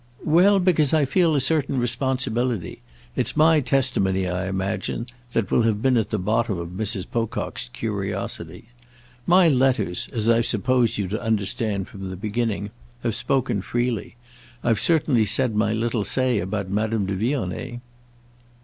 "Well, 0.25 0.59
because 0.59 0.95
I 0.95 1.05
feel 1.05 1.35
a 1.35 1.39
certain 1.39 1.77
responsibility. 1.77 2.81
It's 3.15 3.37
my 3.37 3.59
testimony, 3.59 4.27
I 4.27 4.47
imagine, 4.47 5.05
that 5.33 5.51
will 5.51 5.61
have 5.61 5.83
been 5.83 5.95
at 5.95 6.09
the 6.09 6.17
bottom 6.17 6.57
of 6.57 6.69
Mrs. 6.69 7.05
Pocock's 7.07 7.69
curiosity. 7.71 8.65
My 9.27 9.47
letters, 9.47 10.09
as 10.11 10.27
I've 10.27 10.47
supposed 10.47 10.97
you 10.97 11.07
to 11.09 11.21
understand 11.21 11.87
from 11.87 12.09
the 12.09 12.15
beginning, 12.15 12.71
have 13.03 13.13
spoken 13.13 13.61
freely. 13.61 14.15
I've 14.63 14.79
certainly 14.79 15.27
said 15.27 15.53
my 15.55 15.71
little 15.71 16.03
say 16.03 16.39
about 16.39 16.67
Madame 16.71 17.05
de 17.05 17.13
Vionnet." 17.13 17.79